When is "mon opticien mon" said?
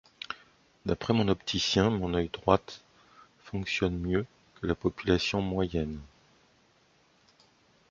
1.13-2.15